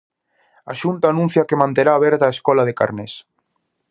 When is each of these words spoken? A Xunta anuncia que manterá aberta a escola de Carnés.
A 0.71 0.73
Xunta 0.81 1.05
anuncia 1.09 1.47
que 1.49 1.61
manterá 1.61 1.91
aberta 1.95 2.23
a 2.25 2.33
escola 2.35 2.63
de 2.65 2.77
Carnés. 2.79 3.13